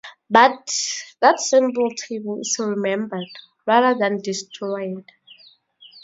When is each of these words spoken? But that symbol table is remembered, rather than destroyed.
But 0.31 0.65
that 1.19 1.39
symbol 1.39 1.91
table 1.91 2.39
is 2.39 2.55
remembered, 2.59 3.27
rather 3.67 3.95
than 3.99 4.19
destroyed. 4.19 5.05